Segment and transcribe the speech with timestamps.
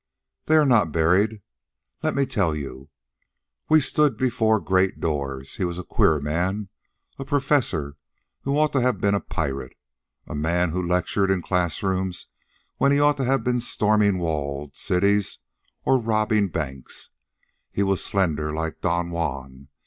[0.45, 1.43] They are not buried.
[2.01, 2.89] Let me tell you.
[3.69, 5.57] We stood before great doors.
[5.57, 6.69] He was a queer man,
[7.19, 7.97] a professor
[8.41, 9.77] who ought to have been a pirate,
[10.25, 12.25] a man who lectured in class rooms
[12.77, 15.37] when he ought to have been storming walled cities
[15.85, 17.11] or robbing banks.
[17.71, 19.67] He was slender, like Don Juan.